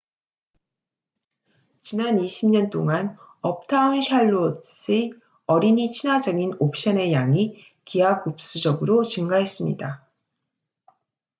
[1.83, 5.11] 지난 20년 동안 uptown charlotte의
[5.45, 10.09] 어린이 친화적인 옵션의 양이 기하급수적으로 증가했습니다